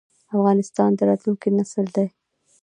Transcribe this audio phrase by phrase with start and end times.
[0.35, 2.05] افغانستان د راتلونکي نسل دی؟